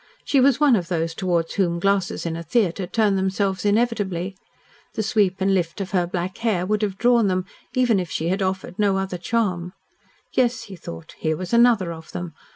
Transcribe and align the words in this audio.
She 0.25 0.39
was 0.41 0.59
one 0.59 0.75
of 0.75 0.87
those 0.87 1.13
towards 1.13 1.53
whom 1.53 1.77
glasses 1.77 2.25
in 2.25 2.35
a 2.35 2.41
theatre 2.41 2.87
turn 2.87 3.15
themselves 3.17 3.65
inevitably. 3.65 4.35
The 4.95 5.03
sweep 5.03 5.35
and 5.39 5.53
lift 5.53 5.79
of 5.79 5.91
her 5.91 6.07
black 6.07 6.39
hair 6.39 6.65
would 6.65 6.81
have 6.81 6.97
drawn 6.97 7.27
them, 7.27 7.45
even 7.75 7.99
if 7.99 8.09
she 8.09 8.29
had 8.29 8.41
offered 8.41 8.79
no 8.79 8.97
other 8.97 9.19
charm. 9.19 9.73
Yes, 10.33 10.63
he 10.63 10.75
thought, 10.75 11.11
here 11.19 11.37
was 11.37 11.53
another 11.53 11.93
of 11.93 12.13
them. 12.13 12.33